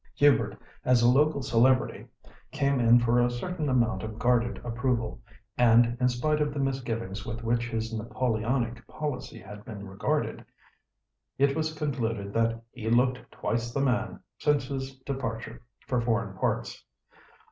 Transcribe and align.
Hubert, 0.15 0.57
as 0.83 1.03
a 1.03 1.07
local 1.07 1.43
celebrity, 1.43 2.07
came 2.51 2.79
in 2.79 2.99
for 2.99 3.21
a 3.21 3.29
certain 3.29 3.69
amount 3.69 4.01
of 4.01 4.17
guarded 4.17 4.57
approval, 4.65 5.21
and, 5.59 5.95
in 5.99 6.09
spite 6.09 6.41
of 6.41 6.55
the 6.55 6.59
misgivings 6.59 7.23
with 7.23 7.43
which 7.43 7.69
his 7.69 7.93
Napoleonic 7.93 8.87
policy 8.87 9.37
had 9.39 9.63
been 9.63 9.87
regarded, 9.87 10.43
it 11.37 11.55
was 11.55 11.77
conceded 11.77 12.33
that 12.33 12.63
"he 12.71 12.89
looked 12.89 13.19
twice 13.31 13.71
the 13.71 13.81
man" 13.81 14.19
since 14.39 14.65
his 14.65 14.95
departure 15.01 15.61
for 15.85 16.01
foreign 16.01 16.35
parts. 16.35 16.83